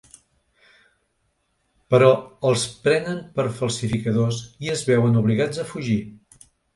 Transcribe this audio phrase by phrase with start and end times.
[1.93, 2.07] Però
[2.51, 4.39] els prenen per falsificadors
[4.69, 5.99] i es veuen obligats a fugir.